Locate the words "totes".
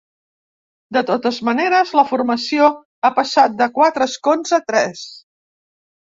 1.09-1.35